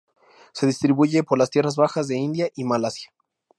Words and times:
Se 0.53 0.65
distribuye 0.65 1.21
por 1.21 1.37
las 1.37 1.51
tierras 1.51 1.75
bajas 1.75 2.07
de 2.07 2.17
India 2.17 2.49
y 2.55 2.63
Malasia. 2.63 3.13